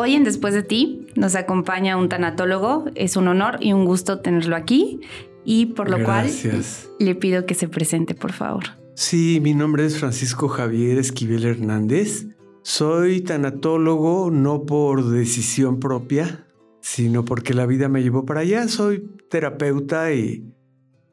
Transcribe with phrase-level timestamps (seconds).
[0.00, 2.86] Hoy en Después de ti nos acompaña un tanatólogo.
[2.94, 4.98] Es un honor y un gusto tenerlo aquí
[5.44, 6.30] y por lo cual
[6.98, 8.64] le pido que se presente, por favor.
[8.94, 12.28] Sí, mi nombre es Francisco Javier Esquivel Hernández.
[12.62, 16.46] Soy tanatólogo no por decisión propia,
[16.80, 18.68] sino porque la vida me llevó para allá.
[18.68, 20.50] Soy terapeuta y,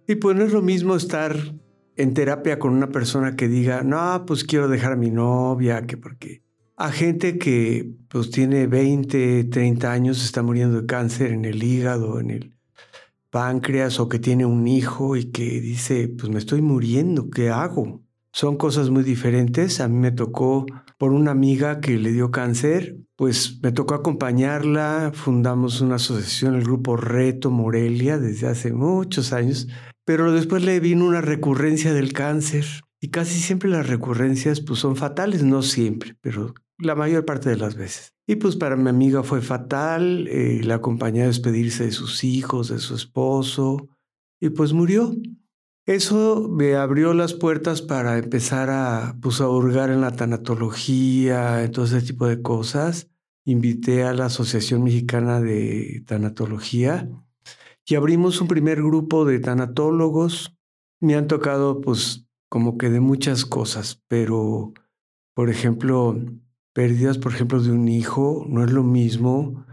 [0.08, 1.36] y pues no es lo mismo estar
[1.98, 5.98] en terapia con una persona que diga, no, pues quiero dejar a mi novia, que
[5.98, 6.47] porque
[6.78, 12.20] a gente que pues tiene 20, 30 años, está muriendo de cáncer en el hígado,
[12.20, 12.58] en el
[13.32, 18.04] páncreas, o que tiene un hijo y que dice, pues me estoy muriendo, ¿qué hago?
[18.32, 19.82] Son cosas muy diferentes.
[19.82, 20.66] A mí me tocó
[20.98, 26.64] por una amiga que le dio cáncer, pues me tocó acompañarla, fundamos una asociación, el
[26.64, 29.68] grupo Reto Morelia, desde hace muchos años,
[30.06, 32.66] pero después le vino una recurrencia del cáncer.
[33.00, 37.58] Y casi siempre las recurrencias pues, son fatales, no siempre, pero la mayor parte de
[37.58, 38.14] las veces.
[38.28, 42.68] Y pues para mi amiga fue fatal, eh, la acompañé a despedirse de sus hijos,
[42.70, 43.88] de su esposo,
[44.40, 45.16] y pues murió.
[45.86, 51.86] Eso me abrió las puertas para empezar a, pues, a en la tanatología, en todo
[51.86, 53.10] ese tipo de cosas.
[53.46, 57.10] Invité a la Asociación Mexicana de Tanatología
[57.86, 60.58] y abrimos un primer grupo de tanatólogos.
[61.00, 64.74] Me han tocado, pues, como que de muchas cosas, pero,
[65.34, 66.20] por ejemplo,
[66.78, 69.66] pérdidas, por ejemplo, de un hijo, no es lo mismo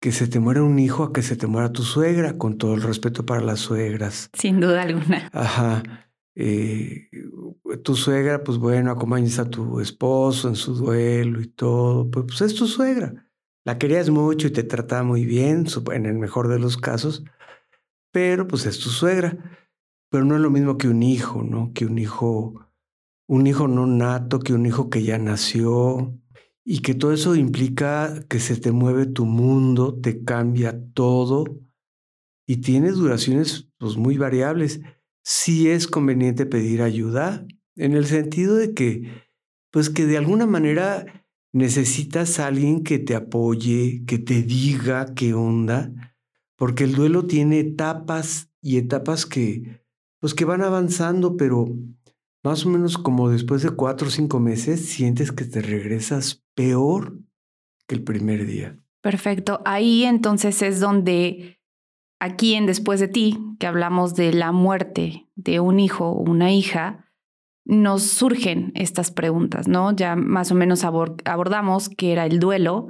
[0.00, 2.74] que se te muera un hijo a que se te muera tu suegra, con todo
[2.74, 4.30] el respeto para las suegras.
[4.32, 5.30] Sin duda alguna.
[5.32, 5.84] Ajá.
[6.34, 7.08] Eh,
[7.84, 12.40] tu suegra, pues bueno, acompañas a tu esposo en su duelo y todo, pues, pues
[12.40, 13.30] es tu suegra.
[13.64, 17.22] La querías mucho y te trataba muy bien, en el mejor de los casos,
[18.10, 19.38] pero pues es tu suegra.
[20.10, 21.70] Pero no es lo mismo que un hijo, ¿no?
[21.72, 22.54] Que un hijo,
[23.28, 26.18] un hijo no nato, que un hijo que ya nació,
[26.64, 31.44] y que todo eso implica que se te mueve tu mundo, te cambia todo
[32.46, 34.80] y tienes duraciones pues, muy variables.
[35.22, 39.24] Sí es conveniente pedir ayuda en el sentido de que,
[39.70, 45.34] pues que de alguna manera necesitas a alguien que te apoye, que te diga qué
[45.34, 45.92] onda,
[46.56, 49.82] porque el duelo tiene etapas y etapas que,
[50.18, 51.66] pues que van avanzando, pero
[52.42, 57.18] más o menos como después de cuatro o cinco meses sientes que te regresas peor
[57.86, 58.78] que el primer día.
[59.02, 59.60] Perfecto.
[59.64, 61.60] Ahí entonces es donde
[62.20, 66.52] aquí en Después de ti, que hablamos de la muerte de un hijo o una
[66.52, 67.12] hija,
[67.66, 69.94] nos surgen estas preguntas, ¿no?
[69.94, 72.88] Ya más o menos abordamos qué era el duelo.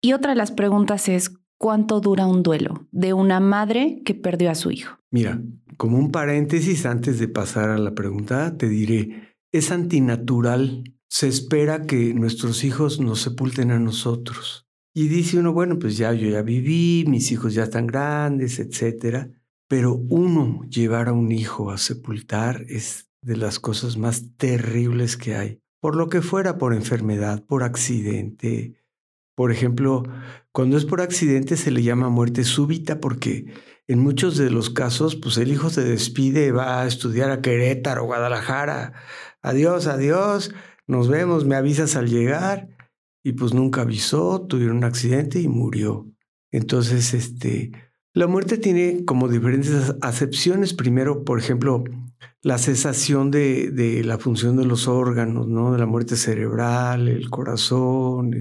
[0.00, 4.50] Y otra de las preguntas es, ¿cuánto dura un duelo de una madre que perdió
[4.50, 4.98] a su hijo?
[5.10, 5.40] Mira,
[5.76, 10.84] como un paréntesis antes de pasar a la pregunta, te diré, es antinatural.
[11.12, 14.66] Se espera que nuestros hijos nos sepulten a nosotros.
[14.94, 19.28] Y dice uno, bueno, pues ya yo ya viví, mis hijos ya están grandes, etcétera.
[19.68, 25.34] Pero uno llevar a un hijo a sepultar es de las cosas más terribles que
[25.34, 25.60] hay.
[25.82, 28.82] Por lo que fuera, por enfermedad, por accidente.
[29.34, 30.04] Por ejemplo,
[30.50, 33.52] cuando es por accidente se le llama muerte súbita porque
[33.86, 38.04] en muchos de los casos, pues el hijo se despide, va a estudiar a Querétaro,
[38.04, 38.94] Guadalajara.
[39.42, 40.54] Adiós, adiós,
[40.86, 42.68] nos vemos, me avisas al llegar.
[43.24, 46.08] Y pues nunca avisó, tuvieron un accidente y murió.
[46.50, 47.70] Entonces, este,
[48.14, 50.74] la muerte tiene como diferentes acepciones.
[50.74, 51.84] Primero, por ejemplo,
[52.42, 55.72] la cesación de, de, la función de los órganos, ¿no?
[55.72, 58.32] De la muerte cerebral, el corazón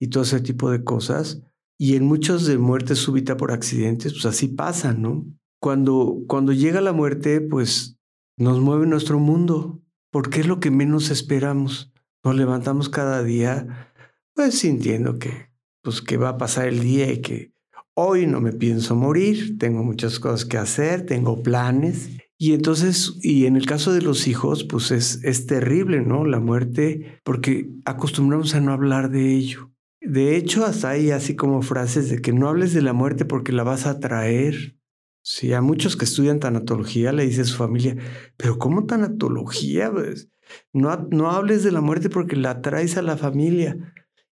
[0.00, 1.42] y todo ese tipo de cosas.
[1.78, 5.26] Y en muchos de muerte súbita por accidentes, pues así pasa, ¿no?
[5.60, 7.98] Cuando, cuando llega la muerte, pues
[8.38, 9.80] nos mueve nuestro mundo,
[10.16, 11.92] porque es lo que menos esperamos.
[12.24, 13.92] Nos levantamos cada día,
[14.32, 15.50] pues sintiendo que,
[15.82, 17.52] pues que va a pasar el día y que
[17.92, 22.16] hoy no me pienso morir, tengo muchas cosas que hacer, tengo planes.
[22.38, 26.24] Y entonces, y en el caso de los hijos, pues es, es terrible, ¿no?
[26.24, 29.70] La muerte, porque acostumbramos a no hablar de ello.
[30.00, 33.52] De hecho, hasta hay así como frases de que no hables de la muerte porque
[33.52, 34.78] la vas a traer.
[35.28, 37.96] Sí, a muchos que estudian tanatología le dice su familia,
[38.36, 39.90] pero ¿cómo tanatología?
[39.90, 40.28] Pues,
[40.72, 43.76] no, no hables de la muerte porque la traes a la familia.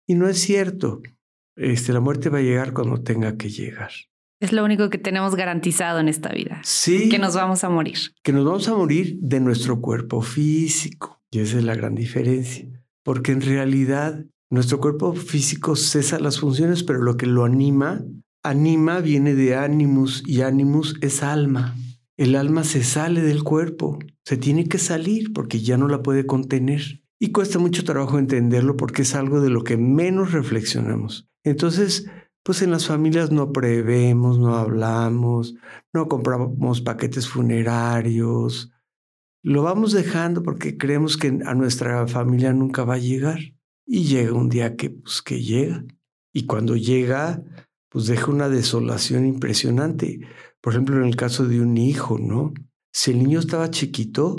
[0.07, 1.03] Y no es cierto.
[1.57, 3.91] Este, la muerte va a llegar cuando tenga que llegar.
[4.39, 6.61] Es lo único que tenemos garantizado en esta vida.
[6.63, 7.09] Sí.
[7.09, 7.99] Que nos vamos a morir.
[8.23, 11.21] Que nos vamos a morir de nuestro cuerpo físico.
[11.33, 12.69] Y esa es la gran diferencia.
[13.03, 18.05] Porque en realidad nuestro cuerpo físico cesa las funciones, pero lo que lo anima,
[18.45, 21.75] anima viene de animus y animus es alma.
[22.17, 26.27] El alma se sale del cuerpo, se tiene que salir porque ya no la puede
[26.27, 27.01] contener.
[27.19, 31.27] y cuesta mucho trabajo entenderlo porque es algo de lo que menos reflexionamos.
[31.43, 32.07] Entonces,
[32.43, 35.55] pues en las familias no prevemos, no hablamos,
[35.95, 38.75] no compramos paquetes funerarios,
[39.45, 43.39] lo vamos dejando porque creemos que a nuestra familia nunca va a llegar.
[43.87, 45.85] Y llega un día que, pues, que llega.
[46.33, 47.43] Y cuando llega,
[47.95, 50.19] pues deja una desolación impresionante.
[50.61, 52.53] Por ejemplo, en el caso de un hijo, ¿no?
[52.93, 54.35] Si el niño estaba chiquito,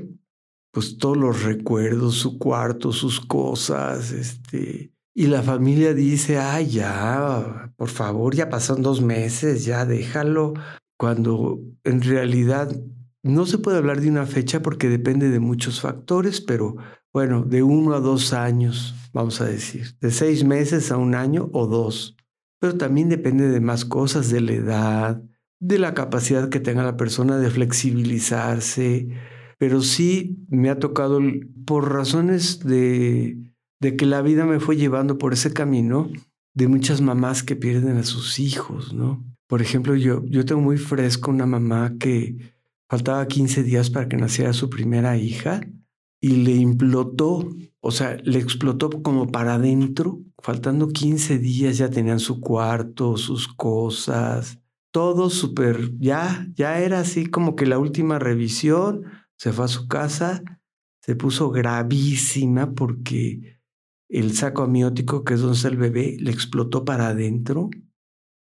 [0.74, 7.72] pues todos los recuerdos, su cuarto, sus cosas, este, y la familia dice, ay, ya,
[7.78, 10.54] por favor, ya pasaron dos meses, ya déjalo,
[11.00, 12.76] cuando en realidad
[13.24, 16.76] no se puede hablar de una fecha porque depende de muchos factores, pero
[17.14, 21.50] bueno, de uno a dos años, vamos a decir, de seis meses a un año
[21.54, 22.15] o dos.
[22.66, 25.22] Pero también depende de más cosas, de la edad,
[25.60, 29.08] de la capacidad que tenga la persona de flexibilizarse,
[29.60, 31.22] pero sí me ha tocado
[31.68, 36.10] por razones de, de que la vida me fue llevando por ese camino
[36.56, 39.24] de muchas mamás que pierden a sus hijos, ¿no?
[39.46, 42.52] Por ejemplo, yo, yo tengo muy fresco una mamá que
[42.90, 45.62] faltaba 15 días para que naciera su primera hija
[46.20, 47.48] y le implotó,
[47.80, 53.48] o sea, le explotó como para adentro, faltando 15 días ya tenían su cuarto, sus
[53.48, 54.60] cosas,
[54.92, 59.06] todo súper, ya, ya era así como que la última revisión,
[59.40, 60.44] se fue a su casa,
[61.02, 63.60] se puso gravísima porque
[64.08, 67.72] el saco amniótico, que es donde está el bebé, le explotó para adentro.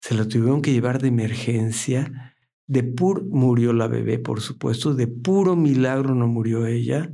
[0.01, 2.35] Se lo tuvieron que llevar de emergencia.
[2.67, 4.95] De puro murió la bebé, por supuesto.
[4.95, 7.13] De puro milagro no murió ella.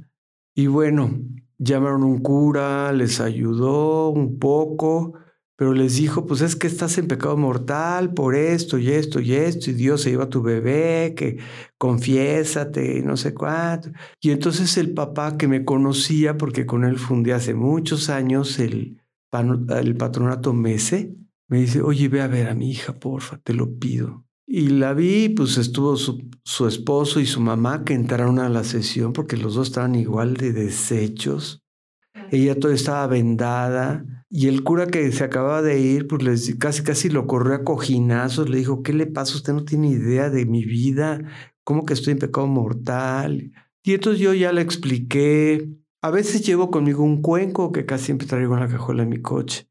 [0.55, 1.21] Y bueno,
[1.59, 5.15] llamaron un cura, les ayudó un poco,
[5.57, 9.35] pero les dijo, pues es que estás en pecado mortal por esto y esto y
[9.35, 11.39] esto, y Dios se lleva a tu bebé, que
[11.79, 13.91] confiésate y no sé cuánto.
[14.21, 19.03] Y entonces el papá que me conocía, porque con él fundé hace muchos años el,
[19.33, 21.17] el patronato Mese,
[21.49, 24.28] me dice, oye, ve a ver a mi hija, porfa, te lo pido.
[24.51, 28.65] Y la vi, pues estuvo su, su esposo y su mamá que entraron a la
[28.65, 31.63] sesión porque los dos estaban igual de deshechos.
[32.31, 36.83] Ella toda estaba vendada y el cura que se acababa de ir, pues les, casi
[36.83, 39.37] casi lo corrió a cojinazos, le dijo, ¿qué le pasa?
[39.37, 41.21] Usted no tiene idea de mi vida,
[41.63, 43.53] cómo que estoy en pecado mortal.
[43.83, 45.69] Y entonces yo ya le expliqué,
[46.01, 49.21] a veces llevo conmigo un cuenco que casi siempre traigo en la cajuela de mi
[49.21, 49.69] coche.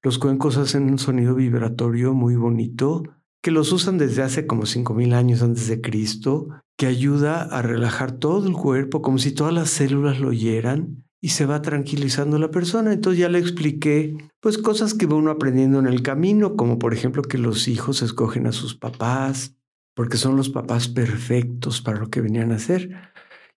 [0.00, 3.02] Los cuencos hacen un sonido vibratorio muy bonito,
[3.42, 6.48] que los usan desde hace como 5.000 años antes de Cristo,
[6.78, 11.30] que ayuda a relajar todo el cuerpo, como si todas las células lo oyeran y
[11.30, 12.92] se va tranquilizando la persona.
[12.92, 16.94] Entonces ya le expliqué pues cosas que va uno aprendiendo en el camino, como por
[16.94, 19.56] ejemplo que los hijos escogen a sus papás,
[19.94, 22.90] porque son los papás perfectos para lo que venían a hacer.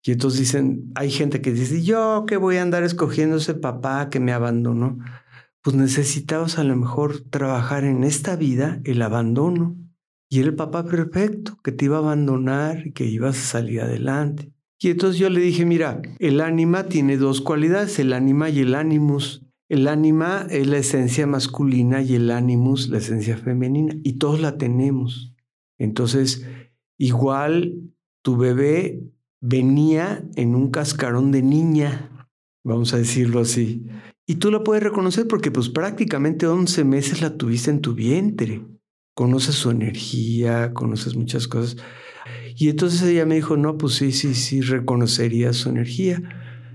[0.03, 4.09] Y entonces dicen, hay gente que dice, yo que voy a andar escogiendo ese papá
[4.11, 4.99] que me abandonó.
[5.65, 9.75] Pues necesitabas a lo mejor trabajar en esta vida el abandono.
[10.29, 13.81] Y era el papá perfecto que te iba a abandonar y que ibas a salir
[13.81, 14.51] adelante.
[14.79, 18.75] Y entonces yo le dije, mira, el ánima tiene dos cualidades, el ánima y el
[18.75, 19.43] ánimus.
[19.67, 24.59] El ánima es la esencia masculina y el ánimus la esencia femenina, y todos la
[24.59, 25.33] tenemos.
[25.79, 26.45] Entonces,
[26.99, 27.73] igual
[28.21, 29.01] tu bebé
[29.41, 32.29] venía en un cascarón de niña,
[32.63, 33.87] vamos a decirlo así.
[34.27, 38.65] Y tú la puedes reconocer porque pues prácticamente 11 meses la tuviste en tu vientre.
[39.13, 41.77] Conoces su energía, conoces muchas cosas.
[42.57, 46.21] Y entonces ella me dijo, no, pues sí, sí, sí, reconocería su energía.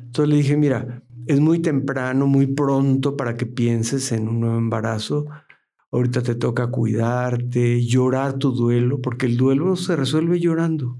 [0.05, 4.59] Entonces le dije, mira, es muy temprano, muy pronto para que pienses en un nuevo
[4.59, 5.27] embarazo.
[5.91, 10.99] Ahorita te toca cuidarte, llorar tu duelo, porque el duelo se resuelve llorando.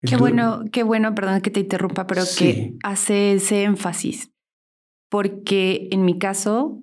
[0.00, 4.30] qué bueno, qué bueno, perdón que te interrumpa, pero que hace ese énfasis.
[5.10, 6.82] Porque en mi caso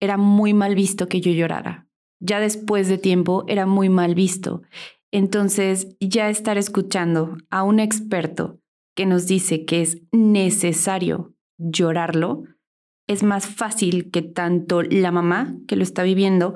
[0.00, 1.86] era muy mal visto que yo llorara.
[2.20, 4.62] Ya después de tiempo era muy mal visto.
[5.12, 8.60] Entonces, ya estar escuchando a un experto
[8.94, 12.44] que nos dice que es necesario llorarlo,
[13.08, 16.54] es más fácil que tanto la mamá que lo está viviendo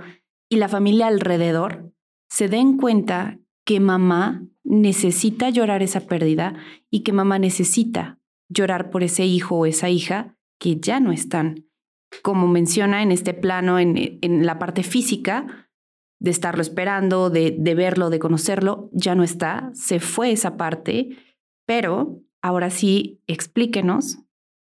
[0.48, 1.92] y la familia alrededor
[2.28, 6.54] se den cuenta que mamá necesita llorar esa pérdida
[6.90, 11.66] y que mamá necesita llorar por ese hijo o esa hija que ya no están.
[12.22, 15.68] Como menciona en este plano, en, en la parte física,
[16.18, 21.16] de estarlo esperando, de, de verlo, de conocerlo, ya no está, se fue esa parte,
[21.66, 24.18] pero ahora sí explíquenos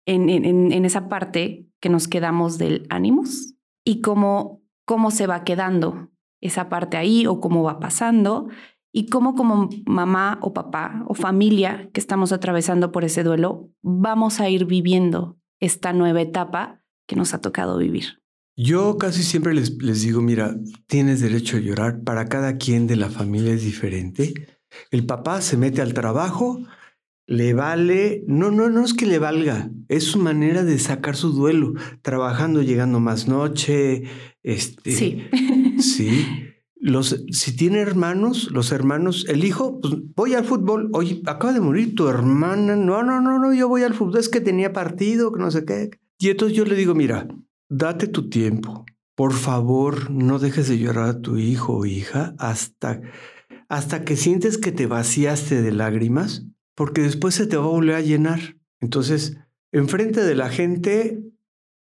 [0.07, 3.53] en, en, en esa parte que nos quedamos del ánimos
[3.85, 6.09] y cómo, cómo se va quedando
[6.41, 8.47] esa parte ahí o cómo va pasando
[8.93, 14.39] y cómo como mamá o papá o familia que estamos atravesando por ese duelo vamos
[14.39, 18.21] a ir viviendo esta nueva etapa que nos ha tocado vivir.
[18.55, 20.55] Yo casi siempre les, les digo, mira,
[20.87, 24.33] tienes derecho a llorar, para cada quien de la familia es diferente.
[24.91, 26.59] El papá se mete al trabajo,
[27.27, 31.33] le vale, no, no, no es que le valga, es su manera de sacar su
[31.33, 34.03] duelo, trabajando, llegando más noche,
[34.43, 35.27] este, sí.
[35.79, 36.25] sí.
[36.79, 40.89] Los, si tiene hermanos, los hermanos, el hijo, pues voy al fútbol.
[40.93, 42.75] Oye, acaba de morir tu hermana.
[42.75, 44.17] No, no, no, no, yo voy al fútbol.
[44.17, 45.89] Es que tenía partido, que no sé qué.
[46.19, 47.27] Y entonces yo le digo, mira,
[47.69, 48.85] date tu tiempo.
[49.15, 53.01] Por favor, no dejes de llorar a tu hijo o hija hasta,
[53.67, 57.95] hasta que sientes que te vaciaste de lágrimas, porque después se te va a volver
[57.95, 58.57] a llenar.
[58.79, 59.37] Entonces,
[59.71, 61.23] enfrente de la gente,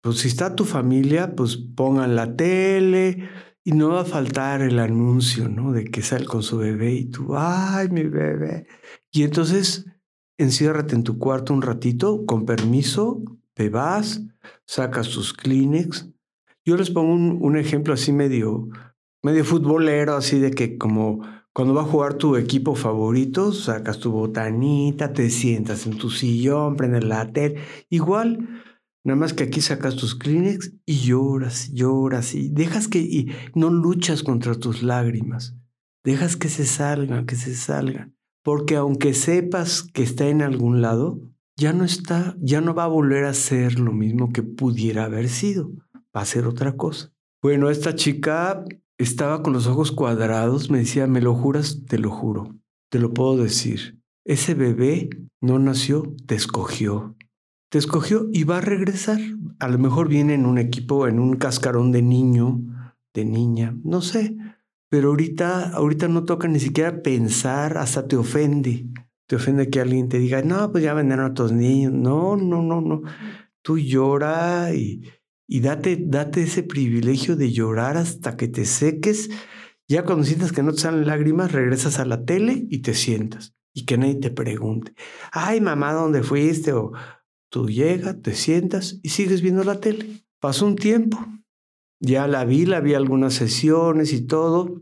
[0.01, 3.29] pues si está tu familia, pues pongan la tele,
[3.63, 5.71] y no va a faltar el anuncio, ¿no?
[5.71, 8.67] De que sale con su bebé y tú, ay, mi bebé.
[9.11, 9.85] Y entonces
[10.37, 14.21] enciérrate en tu cuarto un ratito, con permiso, te vas,
[14.65, 16.09] sacas tus Kleenex.
[16.65, 18.69] Yo les pongo un, ejemplo así medio,
[19.21, 21.21] medio futbolero, así de que como
[21.53, 26.75] cuando va a jugar tu equipo favorito, sacas tu botanita, te sientas en tu sillón,
[26.75, 27.61] prendes la tele.
[27.89, 28.63] Igual,
[29.05, 33.69] Nada más que aquí sacas tus Kleenex y lloras, lloras y dejas que y no
[33.69, 35.55] luchas contra tus lágrimas.
[36.05, 38.15] Dejas que se salgan, que se salgan.
[38.43, 41.21] Porque aunque sepas que está en algún lado,
[41.57, 45.27] ya no está, ya no va a volver a ser lo mismo que pudiera haber
[45.27, 45.71] sido.
[46.15, 47.13] Va a ser otra cosa.
[47.41, 48.63] Bueno, esta chica
[48.97, 51.83] estaba con los ojos cuadrados, me decía, ¿me lo juras?
[51.87, 52.55] Te lo juro,
[52.89, 53.99] te lo puedo decir.
[54.25, 55.09] Ese bebé
[55.41, 57.15] no nació, te escogió
[57.73, 59.19] te escogió y va a regresar.
[59.57, 62.61] A lo mejor viene en un equipo, en un cascarón de niño,
[63.15, 64.37] de niña, no sé.
[64.89, 68.85] Pero ahorita, ahorita no toca ni siquiera pensar, hasta te ofende.
[69.25, 71.93] Te ofende que alguien te diga, no, pues ya vendrán otros niños.
[71.93, 73.01] No, no, no, no.
[73.63, 75.09] Tú llora y,
[75.47, 79.31] y date, date ese privilegio de llorar hasta que te seques.
[79.87, 83.55] Ya cuando sientas que no te salen lágrimas, regresas a la tele y te sientas.
[83.73, 84.93] Y que nadie te pregunte,
[85.31, 86.73] ay, mamá, ¿dónde fuiste?
[86.73, 86.91] O,
[87.53, 90.25] Tú llegas, te sientas y sigues viendo la tele.
[90.39, 91.23] Pasó un tiempo.
[91.99, 94.81] Ya la vi, la vi algunas sesiones y todo.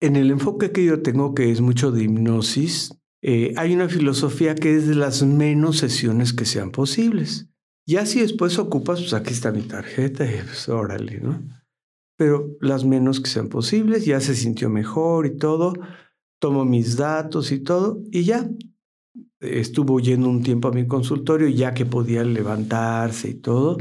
[0.00, 4.54] En el enfoque que yo tengo, que es mucho de hipnosis, eh, hay una filosofía
[4.54, 7.50] que es de las menos sesiones que sean posibles.
[7.86, 11.42] Ya si después ocupas, pues aquí está mi tarjeta pues órale, ¿no?
[12.16, 15.74] Pero las menos que sean posibles, ya se sintió mejor y todo,
[16.40, 18.48] tomo mis datos y todo, y ya,
[19.40, 23.78] estuvo yendo un tiempo a mi consultorio ya que podía levantarse y todo.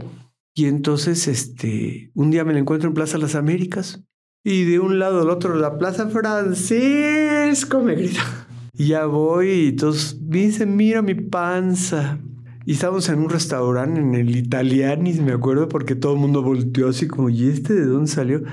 [0.56, 4.04] Y entonces, este, un día me la encuentro en Plaza Las Américas
[4.44, 8.48] y de un lado al otro la Plaza Francisco me grita.
[8.74, 12.20] Y ya voy y entonces me dice, mira mi panza.
[12.66, 16.90] Y estábamos en un restaurante en el Italianis, me acuerdo, porque todo el mundo volteó
[16.90, 18.44] así como, ¿y este de dónde salió?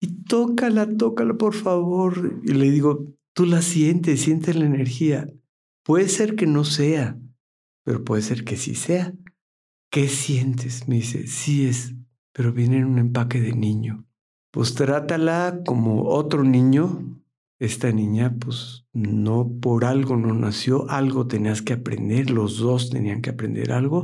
[0.00, 2.40] Y tócala, tócala, por favor.
[2.44, 5.28] Y le digo, tú la sientes, sientes la energía.
[5.86, 7.16] Puede ser que no sea,
[7.84, 9.14] pero puede ser que sí sea.
[9.88, 10.88] ¿Qué sientes?
[10.88, 11.94] Me dice, sí es,
[12.32, 14.04] pero viene en un empaque de niño.
[14.50, 17.22] Pues trátala como otro niño.
[17.60, 23.22] Esta niña, pues no por algo no nació, algo tenías que aprender, los dos tenían
[23.22, 24.02] que aprender algo.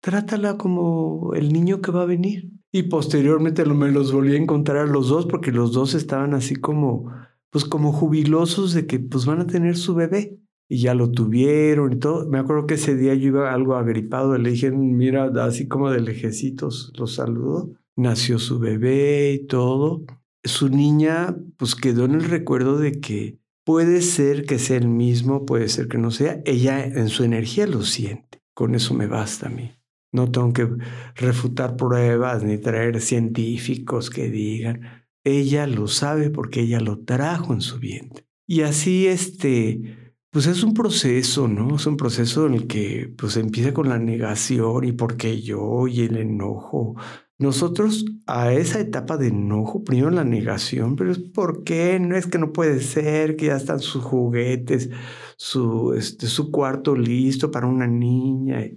[0.00, 2.50] Trátala como el niño que va a venir.
[2.72, 7.12] Y posteriormente me los volví a encontrar los dos porque los dos estaban así como,
[7.50, 11.92] pues como jubilosos de que pues van a tener su bebé y ya lo tuvieron
[11.94, 12.28] y todo.
[12.28, 16.00] Me acuerdo que ese día yo iba algo agripado, le dije, mira, así como de
[16.00, 17.72] lejecitos, los saludo.
[17.96, 20.04] Nació su bebé y todo.
[20.44, 25.46] Su niña, pues quedó en el recuerdo de que puede ser que sea el mismo,
[25.46, 26.40] puede ser que no sea.
[26.44, 28.42] Ella en su energía lo siente.
[28.54, 29.72] Con eso me basta a mí.
[30.12, 30.68] No tengo que
[31.16, 35.06] refutar pruebas ni traer científicos que digan.
[35.24, 38.26] Ella lo sabe porque ella lo trajo en su vientre.
[38.46, 41.76] Y así, este, pues es un proceso, ¿no?
[41.76, 45.88] Es un proceso en el que pues empieza con la negación y por qué yo
[45.88, 46.96] y el enojo.
[47.38, 52.26] Nosotros a esa etapa de enojo, primero la negación, pero es por qué, no es
[52.26, 54.90] que no puede ser, que ya están sus juguetes,
[55.36, 58.68] su, este, su cuarto listo para una niña.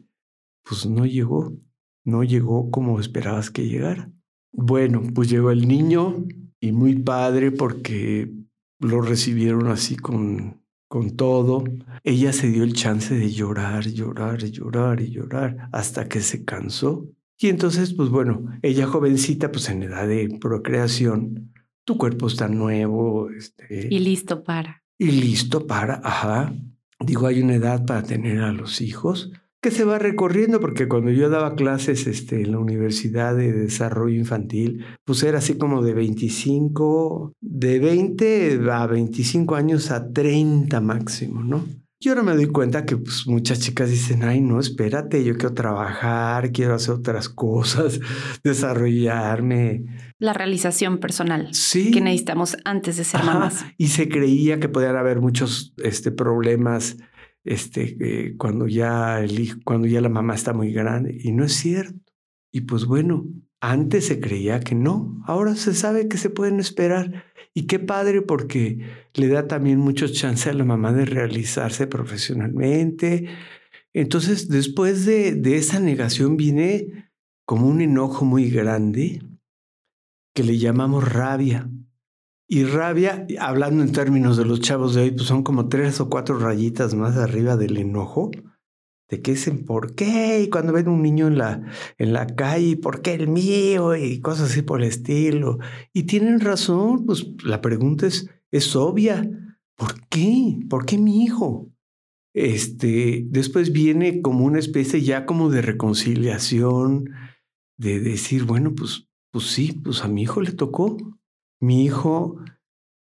[0.64, 1.54] Pues no llegó,
[2.06, 4.12] no llegó como esperabas que llegara.
[4.54, 6.24] Bueno, pues llegó el niño
[6.60, 8.32] y muy padre porque
[8.80, 10.61] lo recibieron así con
[10.92, 11.64] con todo,
[12.04, 17.08] ella se dio el chance de llorar, llorar, llorar y llorar hasta que se cansó.
[17.40, 21.54] Y entonces, pues bueno, ella jovencita, pues en edad de procreación,
[21.86, 23.30] tu cuerpo está nuevo.
[23.30, 24.84] Este, y listo para.
[24.98, 26.54] Y listo para, ajá.
[27.00, 29.32] Digo, hay una edad para tener a los hijos.
[29.62, 34.18] Que se va recorriendo, porque cuando yo daba clases este, en la Universidad de Desarrollo
[34.18, 41.44] Infantil, pues era así como de 25, de 20 a 25 años a 30 máximo,
[41.44, 41.64] ¿no?
[42.04, 45.54] Y ahora me doy cuenta que pues, muchas chicas dicen, ay, no, espérate, yo quiero
[45.54, 48.00] trabajar, quiero hacer otras cosas,
[48.44, 49.84] desarrollarme.
[50.18, 51.92] La realización personal sí.
[51.92, 53.66] que necesitamos antes de ser mamás.
[53.78, 56.98] Y se creía que podían haber muchos este, problemas
[57.44, 61.18] este, eh, cuando, ya el cuando ya la mamá está muy grande.
[61.22, 62.00] Y no es cierto.
[62.52, 63.26] Y pues bueno,
[63.60, 67.26] antes se creía que no, ahora se sabe que se pueden esperar.
[67.54, 68.80] Y qué padre porque
[69.14, 73.28] le da también mucho chance a la mamá de realizarse profesionalmente.
[73.94, 77.12] Entonces, después de, de esa negación viene
[77.46, 79.22] como un enojo muy grande
[80.34, 81.70] que le llamamos rabia.
[82.54, 86.10] Y rabia, hablando en términos de los chavos de hoy, pues son como tres o
[86.10, 88.30] cuatro rayitas más arriba del enojo,
[89.10, 91.64] de qué dicen por qué, y cuando ven un niño en la,
[91.98, 95.60] en la calle, por qué el mío, y cosas así por el estilo.
[95.94, 100.60] Y tienen razón, pues la pregunta es, es obvia, ¿por qué?
[100.70, 101.72] ¿Por qué mi hijo?
[102.34, 107.12] Este, después viene como una especie ya como de reconciliación,
[107.78, 110.98] de decir, bueno, pues, pues sí, pues a mi hijo le tocó,
[111.62, 112.40] mi hijo,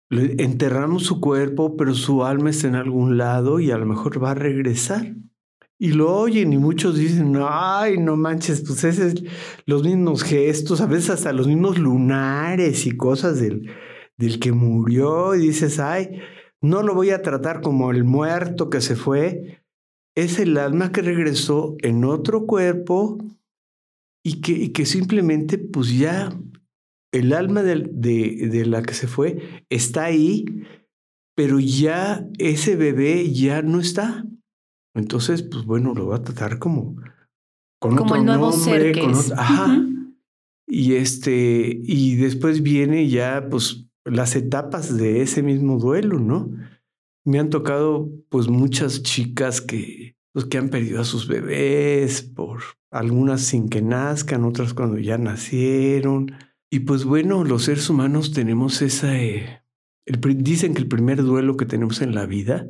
[0.09, 4.31] enterramos su cuerpo, pero su alma está en algún lado y a lo mejor va
[4.31, 5.15] a regresar.
[5.79, 9.23] Y lo oyen y muchos dicen, ay, no manches, pues ese es
[9.65, 13.71] los mismos gestos, a veces hasta los mismos lunares y cosas del,
[14.15, 15.33] del que murió.
[15.33, 16.21] Y dices, ay,
[16.61, 19.63] no lo voy a tratar como el muerto que se fue.
[20.15, 23.17] Es el alma que regresó en otro cuerpo
[24.23, 26.29] y que, y que simplemente pues ya
[27.11, 30.45] el alma de, de, la que se fue está ahí,
[31.35, 34.25] pero ya ese bebé ya no está.
[34.95, 36.95] Entonces, pues bueno, lo va a tratar como
[37.79, 39.25] con como otro el nuevo nombre, ser que con es.
[39.31, 39.85] otro- ajá.
[40.67, 46.49] Y este, y después viene ya, pues, las etapas de ese mismo duelo, ¿no?
[47.25, 52.61] Me han tocado, pues, muchas chicas que, pues, que han perdido a sus bebés, por
[52.89, 56.31] algunas sin que nazcan, otras cuando ya nacieron.
[56.73, 59.15] Y pues bueno, los seres humanos tenemos esa...
[59.19, 59.61] eh,
[60.05, 62.67] el dicen que el primer duelo que tenemos en la vida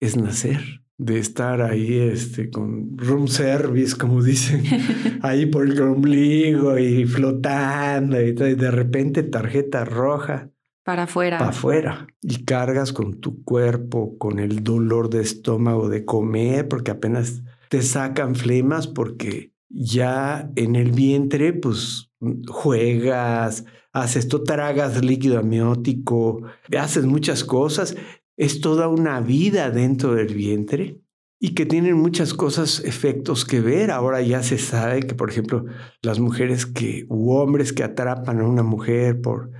[0.00, 4.62] es nacer, de estar ahí este, con room service, como dicen,
[5.22, 10.50] ahí por el ombligo y flotando y, y de repente tarjeta roja
[10.82, 11.36] Para afuera.
[11.36, 16.90] para afuera y cargas con tu cuerpo, con el dolor de estómago de comer, porque
[16.90, 22.11] apenas te sacan flemas porque ya en el vientre pues
[22.48, 26.42] juegas, haces, tú tragas líquido amniótico,
[26.78, 27.96] haces muchas cosas,
[28.36, 31.00] es toda una vida dentro del vientre
[31.40, 33.90] y que tienen muchas cosas, efectos que ver.
[33.90, 35.64] Ahora ya se sabe que, por ejemplo,
[36.00, 39.50] las mujeres que, u hombres que atrapan a una mujer por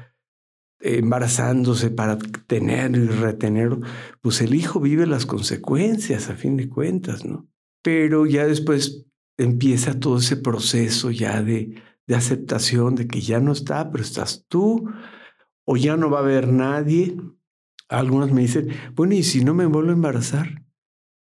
[0.80, 3.78] embarazándose para tener y retener,
[4.20, 7.48] pues el hijo vive las consecuencias a fin de cuentas, ¿no?
[7.82, 9.06] Pero ya después
[9.38, 14.44] empieza todo ese proceso ya de, de aceptación de que ya no está, pero estás
[14.46, 14.86] tú,
[15.64, 17.16] o ya no va a haber nadie.
[17.88, 20.62] Algunos me dicen, bueno, ¿y si no me vuelvo a embarazar?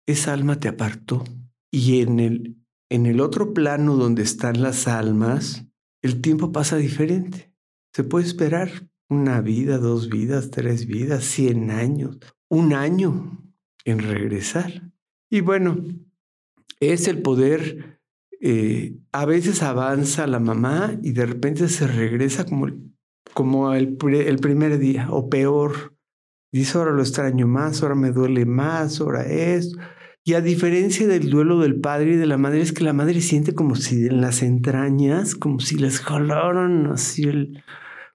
[0.07, 1.25] Esa alma te apartó.
[1.71, 2.59] Y en el,
[2.91, 5.65] en el otro plano donde están las almas,
[6.03, 7.51] el tiempo pasa diferente.
[7.95, 8.71] Se puede esperar
[9.09, 12.19] una vida, dos vidas, tres vidas, cien años,
[12.51, 13.43] un año
[13.87, 14.93] en regresar.
[15.31, 15.79] Y bueno,
[16.79, 18.03] es el poder,
[18.47, 22.67] eh, a veces avanza la mamá y de repente se regresa como,
[23.33, 25.97] como el, el primer día o peor.
[26.53, 29.79] Dice, ahora lo extraño más, ahora me duele más, ahora esto.
[30.25, 33.23] Y a diferencia del duelo del padre y de la madre, es que la madre
[33.23, 37.63] siente como si en las entrañas, como si les jalaron así el...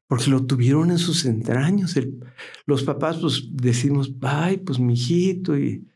[0.06, 2.00] Porque lo tuvieron en sus entrañas.
[2.68, 5.88] Los papás, pues decimos, ay, pues mi hijito, y,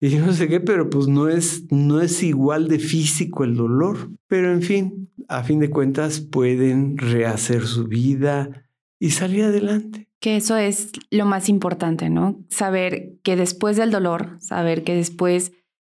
[0.00, 3.56] y yo no sé qué, pero pues no es, no es igual de físico el
[3.56, 4.10] dolor.
[4.26, 8.66] Pero en fin, a fin de cuentas pueden rehacer su vida
[8.98, 10.08] y salir adelante.
[10.20, 12.44] Que eso es lo más importante, ¿no?
[12.48, 15.52] Saber que después del dolor, saber que después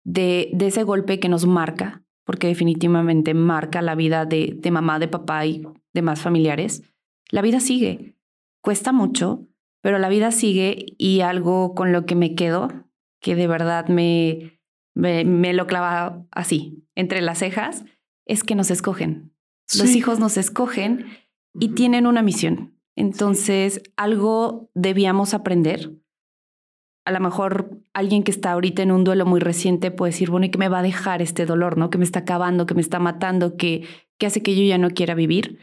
[0.04, 4.98] de, de ese golpe que nos marca, porque definitivamente marca la vida de, de mamá,
[4.98, 6.82] de papá y demás familiares,
[7.30, 8.16] la vida sigue.
[8.60, 9.46] Cuesta mucho,
[9.82, 12.68] pero la vida sigue y algo con lo que me quedo,
[13.20, 14.60] que de verdad me,
[14.94, 17.84] me, me lo clava así, entre las cejas,
[18.26, 19.34] es que nos escogen.
[19.76, 21.06] Los hijos nos escogen
[21.54, 22.78] y tienen una misión.
[22.96, 25.92] Entonces, algo debíamos aprender
[27.08, 30.44] a lo mejor alguien que está ahorita en un duelo muy reciente puede decir, bueno,
[30.44, 31.88] ¿y qué me va a dejar este dolor, no?
[31.88, 33.86] Que me está acabando, que me está matando, que,
[34.18, 35.58] que hace que yo ya no quiera vivir.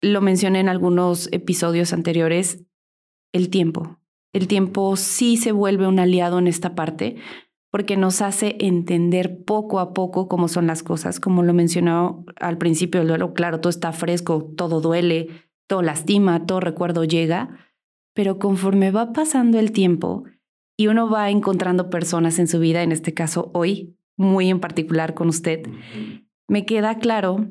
[0.00, 2.64] Lo mencioné en algunos episodios anteriores,
[3.32, 3.98] el tiempo.
[4.32, 7.16] El tiempo sí se vuelve un aliado en esta parte
[7.70, 11.20] porque nos hace entender poco a poco cómo son las cosas.
[11.20, 15.28] Como lo mencionó al principio del duelo, claro, todo está fresco, todo duele,
[15.68, 17.58] todo lastima, todo recuerdo llega,
[18.12, 20.24] pero conforme va pasando el tiempo,
[20.76, 25.12] y uno va encontrando personas en su vida, en este caso hoy, muy en particular
[25.12, 25.68] con usted,
[26.48, 27.50] me queda claro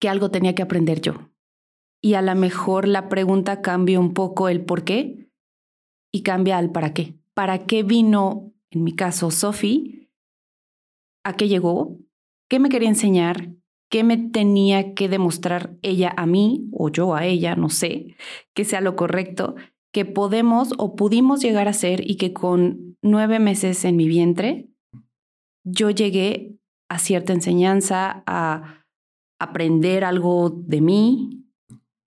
[0.00, 1.30] que algo tenía que aprender yo.
[2.00, 5.23] Y a lo mejor la pregunta cambia un poco el por qué
[6.14, 7.18] y cambia al para qué.
[7.34, 10.08] ¿Para qué vino, en mi caso, Sophie?
[11.24, 11.98] ¿A qué llegó?
[12.48, 13.50] ¿Qué me quería enseñar?
[13.90, 17.56] ¿Qué me tenía que demostrar ella a mí o yo a ella?
[17.56, 18.14] No sé,
[18.54, 19.56] que sea lo correcto
[19.92, 24.68] que podemos o pudimos llegar a ser y que con nueve meses en mi vientre
[25.64, 26.56] yo llegué
[26.88, 28.84] a cierta enseñanza, a
[29.40, 31.44] aprender algo de mí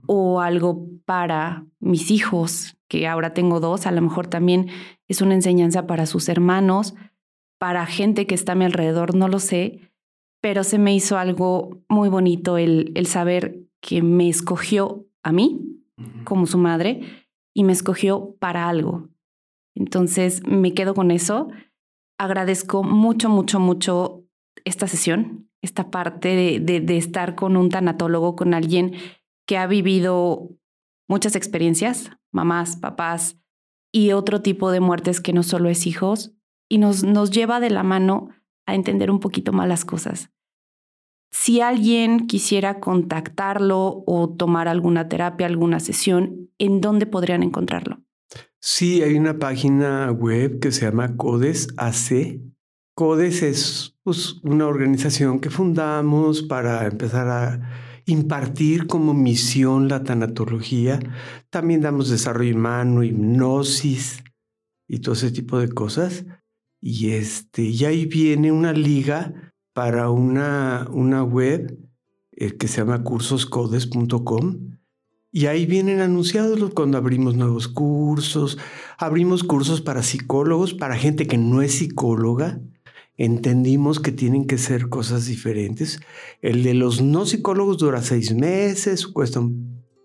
[0.05, 4.67] o algo para mis hijos, que ahora tengo dos, a lo mejor también
[5.07, 6.95] es una enseñanza para sus hermanos,
[7.59, 9.91] para gente que está a mi alrededor, no lo sé,
[10.41, 15.81] pero se me hizo algo muy bonito el, el saber que me escogió a mí
[16.23, 17.01] como su madre
[17.53, 19.09] y me escogió para algo.
[19.75, 21.49] Entonces me quedo con eso.
[22.19, 24.23] Agradezco mucho, mucho, mucho
[24.65, 28.93] esta sesión, esta parte de, de, estar con un tanatólogo, con alguien
[29.47, 30.49] que ha vivido
[31.07, 33.39] muchas experiencias, mamás, papás
[33.91, 36.33] y otro tipo de muertes que no solo es hijos,
[36.69, 38.29] y nos, nos lleva de la mano
[38.67, 40.29] a entender un poquito más las cosas.
[41.31, 48.01] Si alguien quisiera contactarlo o tomar alguna terapia, alguna sesión, ¿en dónde podrían encontrarlo?
[48.61, 52.39] Sí, hay una página web que se llama Codes AC.
[52.95, 60.99] Codes es pues, una organización que fundamos para empezar a impartir como misión la tanatología.
[61.51, 64.23] También damos desarrollo humano, hipnosis
[64.87, 66.25] y todo ese tipo de cosas.
[66.81, 71.77] Y, este, y ahí viene una liga para una, una web
[72.31, 74.77] eh, que se llama cursoscodes.com
[75.31, 78.57] y ahí vienen anunciados cuando abrimos nuevos cursos,
[78.97, 82.59] abrimos cursos para psicólogos, para gente que no es psicóloga.
[83.17, 85.99] Entendimos que tienen que ser cosas diferentes.
[86.41, 89.41] El de los no psicólogos dura seis meses, cuesta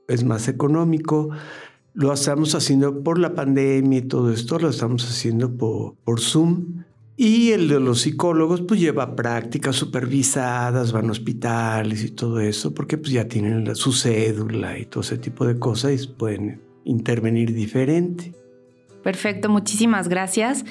[0.09, 1.29] es más económico.
[1.93, 6.85] Lo estamos haciendo por la pandemia y todo esto, lo estamos haciendo por, por Zoom.
[7.15, 12.73] Y el de los psicólogos pues lleva prácticas supervisadas, van a hospitales y todo eso,
[12.73, 17.53] porque pues ya tienen su cédula y todo ese tipo de cosas y pueden intervenir
[17.53, 18.33] diferente.
[19.03, 20.65] Perfecto, muchísimas gracias.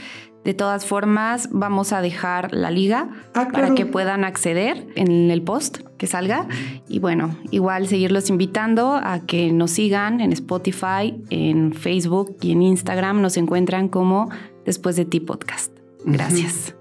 [0.44, 5.44] De todas formas, vamos a dejar la liga ah, para que puedan acceder en el
[5.44, 6.48] post que salga.
[6.88, 12.64] Y bueno, igual seguirlos invitando a que nos sigan en Spotify, en Facebook y en
[12.64, 13.22] Instagram.
[13.22, 14.30] Nos encuentran como
[14.66, 15.72] Después de ti podcast.
[16.06, 16.76] Gracias.